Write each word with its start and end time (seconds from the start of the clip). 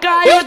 Caio 0.00 0.40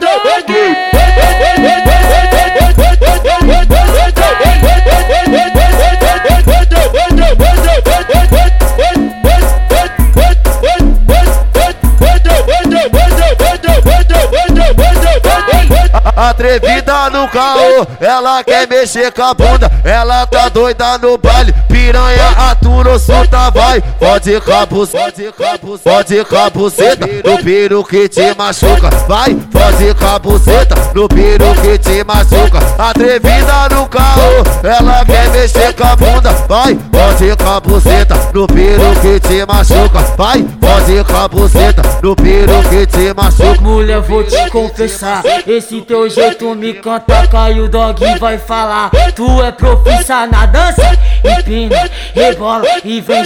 Atrevida 16.29 17.09
no 17.09 17.27
carro, 17.27 17.85
ela 17.99 18.41
quer 18.45 18.65
mexer 18.65 19.11
com 19.11 19.23
a 19.23 19.33
bunda, 19.33 19.69
ela 19.83 20.25
tá 20.25 20.47
doida 20.47 20.97
no 20.97 21.17
baile, 21.17 21.53
piranha 21.67 22.29
atura 22.49 22.97
solta 22.97 23.51
vai, 23.51 23.81
pode 23.99 24.39
capuz, 24.39 24.91
pode 25.83 26.23
capuceta, 26.23 27.05
no 27.25 27.43
piro 27.43 27.83
que 27.83 28.07
te 28.07 28.33
machuca, 28.37 28.89
vai, 29.05 29.35
pode 29.35 29.93
capuceta, 29.95 30.75
no 30.95 31.09
piro 31.09 31.53
que 31.61 31.77
te 31.77 32.03
machuca, 32.05 32.59
atrevida 32.77 33.67
no 33.71 33.85
carro, 33.87 34.43
ela 34.63 35.03
quer 35.03 35.29
mexer 35.31 35.73
com 35.73 35.83
a 35.83 35.95
bunda, 35.95 36.31
vai, 36.47 36.75
pode 36.75 37.35
capuceta, 37.35 38.15
no 38.33 38.47
piro 38.47 38.95
que 39.01 39.19
te 39.19 39.45
machuca, 39.45 39.99
vai, 40.15 40.41
pode 40.41 41.03
capuceta, 41.03 41.81
no 42.01 42.15
piro 42.15 42.63
que 42.69 42.85
te 42.85 43.13
machuca. 43.13 43.61
Mulher, 43.61 43.99
vou 44.01 44.23
te 44.23 44.49
confessar, 44.49 45.21
esse 45.45 45.81
teu 45.81 46.12
jeito 46.13 46.55
me 46.55 46.73
canta, 46.73 47.27
Caio 47.27 47.67
Dog 47.67 47.99
vai 48.19 48.37
falar. 48.37 48.91
Tu 49.15 49.43
é 49.43 49.51
profissa 49.51 50.27
na 50.27 50.45
dança, 50.45 50.97
empina, 51.23 51.89
rebola 52.13 52.65
e 52.83 53.01
vem 53.01 53.25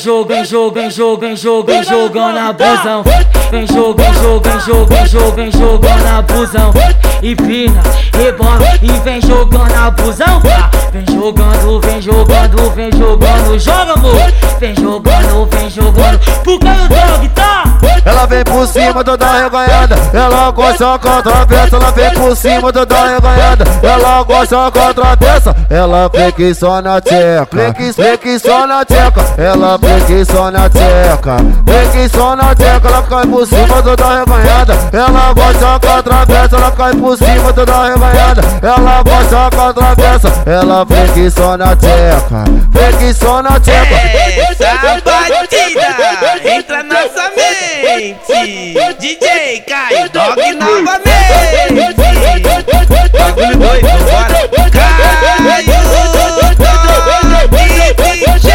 vem 1.19 1.35
jogo, 1.35 1.71
vem 1.71 1.83
jogando 1.83 2.37
abusão. 2.37 3.03
Vem 3.51 3.67
jogo, 3.67 4.01
vem 4.01 4.13
jogo, 4.13 4.85
vem 4.85 5.07
jogo, 5.07 5.31
vem 5.35 5.51
jogando 5.51 6.07
abusão. 6.17 6.73
Empina, 7.21 7.83
rebola 8.13 8.79
e 8.81 8.91
vem 9.03 9.21
jogando 9.21 9.73
abusão. 9.73 10.41
Vem 10.91 11.05
jogando, 11.13 11.81
vem 11.81 12.01
jogando, 12.01 12.71
vem 12.71 12.91
jogando, 12.91 13.59
joga 13.59 13.93
amor. 13.93 14.33
Vem 14.59 14.75
jogando, 14.75 15.45
vem 15.51 15.69
jogando, 15.69 16.19
pro 16.43 16.59
Caio 16.59 16.87
Dog, 16.89 17.06
vem 18.27 18.43
por 18.43 18.67
cima 18.67 19.03
toda 19.03 19.31
reganhada, 19.31 19.95
ela 20.13 20.51
gosta 20.51 20.99
contra 20.99 21.41
a 21.41 21.45
peça, 21.45 21.75
ela 21.75 21.91
vem 21.91 22.13
por 22.13 22.35
cima 22.35 22.73
toda 22.73 22.95
reganhada, 23.07 23.63
ela 23.81 24.23
gosta 24.23 24.71
contra 24.71 25.11
a 25.11 25.17
peça, 25.17 25.55
ela 25.69 26.09
fica 26.09 26.53
só 26.53 26.81
na 26.81 27.01
tcheca, 27.01 27.73
fica 27.73 28.39
só 28.39 28.67
na 28.67 28.85
tcheca, 28.85 29.25
ela 29.37 29.79
fica 29.79 30.25
só 30.25 30.51
na 30.51 30.69
tcheca, 30.69 31.37
fica 31.65 32.17
só 32.17 32.35
na 32.35 32.55
tcheca, 32.55 32.87
ela 32.87 33.03
cai 33.03 33.25
por 33.25 33.47
cima 33.47 33.81
toda 33.81 34.19
reganhada, 34.19 34.73
ela 34.91 35.33
gosta 35.33 35.87
contra 35.87 36.21
a 36.21 36.25
peça, 36.25 36.55
ela 36.55 36.71
cai 36.71 36.93
por 36.95 37.17
cima 37.17 37.53
toda 37.53 37.83
reganhada, 37.87 38.41
ela 38.61 39.03
gosta 39.03 39.55
contra 39.55 39.91
a 39.91 39.95
peça, 39.95 40.43
ela 40.45 40.85
fica 40.85 41.31
só 41.31 41.57
na 41.57 41.75
tcheca, 41.75 42.43
fica 42.71 43.13
só 43.13 43.41
na 43.41 43.59
tcheca. 43.59 43.77
Essa 44.49 45.01
batida 45.01 45.87
entra 46.43 46.83
na 46.83 46.95
nossa 46.95 47.29
mente. 47.35 48.17
DJ 48.27 49.63
Caio 49.65 50.09
Dog 50.09 50.35
novamente. 50.59 51.07
Bagulho 53.13 53.55
doido, 53.57 53.87
bora. 54.03 54.27
Caio 54.73 55.77
Dog 55.77 56.35
DJ. 57.51 58.49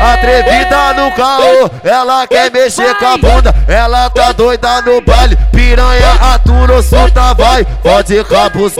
Atrevida 0.00 0.92
no 0.94 1.10
carro, 1.16 1.47
ela 1.84 2.26
quer 2.26 2.50
mexer 2.50 2.94
com 2.96 3.06
a 3.06 3.16
bunda, 3.16 3.54
ela 3.66 4.10
tá 4.10 4.32
doida 4.32 4.80
no 4.82 5.00
baile, 5.00 5.36
piranha 5.52 6.12
atura 6.34 6.82
solta 6.82 7.34
vai, 7.34 7.64
pode 7.82 8.22
capuz, 8.24 8.74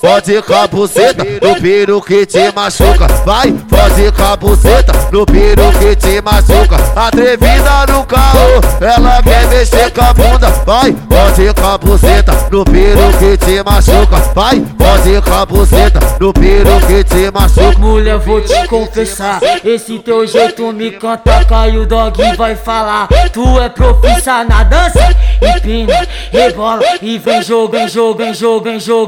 pode 0.00 0.42
capuceta, 0.42 1.24
no 1.40 1.60
piro 1.60 2.00
que 2.00 2.26
te 2.26 2.52
machuca, 2.52 3.06
vai, 3.24 3.52
pode 3.52 4.12
capuceta, 4.12 4.92
no 5.12 5.26
piro 5.26 5.72
que 5.78 5.96
te 5.96 6.20
machuca, 6.20 6.76
atrevida 6.96 7.86
no 7.88 8.04
carro, 8.04 8.60
ela 8.80 9.22
quer 9.22 9.46
mexer 9.48 9.90
com 9.90 10.02
a 10.02 10.12
bunda, 10.12 10.48
vai, 10.64 10.92
pode 10.92 11.54
capuceta, 11.54 12.32
no 12.50 12.64
piro 12.64 13.12
que 13.18 13.36
te 13.36 13.62
machuca, 13.62 14.16
vai, 14.34 14.62
pode 15.02 15.20
capuceta, 15.22 15.98
no 16.20 16.32
piro 16.32 16.80
que 16.86 17.02
te 17.02 17.30
machuca. 17.30 17.78
Mulher, 17.78 18.18
vou 18.18 18.40
te 18.40 18.66
confessar, 18.68 19.40
esse 19.64 19.98
teu 19.98 20.26
jeito 20.26 20.72
me 20.72 20.92
canta, 20.92 21.44
Caio 21.44 21.86
Dog 21.86 22.20
vai 22.36 22.54
falar. 22.54 23.08
Tu 23.32 23.60
é 23.60 23.68
profissa 23.68 24.44
na 24.44 24.62
dança, 24.62 25.14
empina, 25.40 26.06
rebola 26.30 26.82
e 27.00 27.18
vem 27.18 27.42
jogo, 27.42 27.72
vem 27.72 27.88
jogo, 27.88 28.16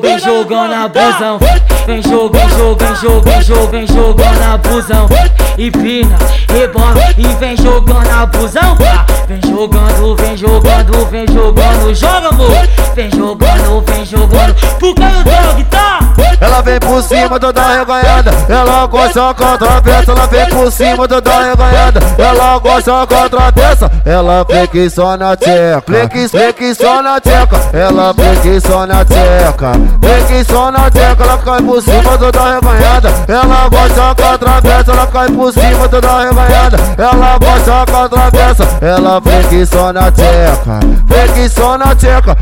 vem 0.03 0.19
jogando 0.19 0.73
abusão. 0.73 1.39
Vem 1.87 2.03
jogo, 2.03 2.37
vem 2.79 2.97
jogo, 2.97 3.71
vem 3.71 3.87
jogando 3.87 4.43
abusão. 4.43 5.07
Empina, 5.59 6.19
rebola 6.49 7.15
e 7.17 7.27
vem 7.39 7.57
jogando 7.57 8.11
abusão. 8.11 8.77
Vem 9.29 9.41
jogando, 9.51 10.17
vem 10.17 10.37
jogando, 10.37 11.07
vem 11.11 11.27
jogando, 11.29 11.95
joga 11.95 12.29
amor. 12.29 12.69
Vem 12.95 13.11
jogando, 13.11 13.85
vem 13.87 14.05
jogando, 14.05 14.55
pro 14.79 14.95
Caio 14.95 15.25
Dog, 15.25 15.65
vem 16.75 16.81
por 16.81 17.03
cima 17.03 17.39
toda 17.39 17.63
reganhada, 17.63 18.31
ela 18.49 18.87
gosta 18.87 19.35
contra 19.35 19.79
a 19.79 19.83
peça, 19.83 20.13
ela 20.13 20.27
vem 20.27 20.49
por 20.49 20.73
cima 20.73 21.09
toda 21.09 21.31
reganhada, 21.31 22.01
ela 22.19 22.59
gosta 22.59 23.07
contra 23.07 23.49
a 23.49 23.53
peça, 23.53 23.91
ela 24.05 24.45
fica 24.45 24.91
só 24.91 25.17
na 25.17 25.37
tcheca, 25.37 26.09
fica 26.29 26.75
só 26.75 27.03
na 27.03 27.21
tcheca, 27.21 27.57
ela 27.73 28.15
fica 28.15 28.61
só 28.61 28.87
na 28.87 29.05
tcheca, 29.05 29.73
fica 30.03 30.53
só 30.53 30.71
na 30.73 30.91
tcheca, 30.91 31.25
ela 31.25 31.39
cai 31.39 31.63
por 31.63 31.83
cima 31.83 32.19
toda 32.19 32.55
reganhada, 32.55 33.09
ela 33.29 33.69
gosta 33.69 34.23
contra 34.23 34.59
a 34.59 34.63
peça, 34.63 34.93
ela 34.93 35.07
cai 35.07 35.29
por 35.31 35.53
cima 35.53 35.89
toda 35.89 36.25
reganhada, 36.25 36.77
ela 36.99 37.39
gosta 37.39 37.93
contra 37.93 38.27
a 38.27 38.31
peça, 38.31 38.79
ela 38.81 39.21
fica 39.21 39.67
só 39.67 39.93
na 39.93 40.11
tcheca, 40.11 40.81
fica 41.09 41.49
só 41.49 41.79
na 41.79 41.95
tcheca, 41.95 42.37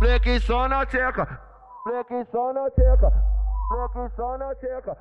fica 0.00 0.40
só 0.46 0.68
na 0.68 0.84
tcheca. 0.84 1.50
Fica 1.82 2.26
só 2.30 2.52
na 2.52 2.70
tcheca. 2.70 3.29
Fica 3.70 4.10
só 4.16 4.36
na 4.36 4.52
tcheca. 4.56 4.96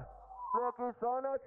Fica 0.52 0.94
só 1.00 1.22
na 1.22 1.36